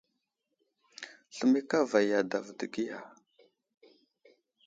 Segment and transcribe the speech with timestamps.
[1.35, 2.99] Sləmay kava i adavo dəgiya.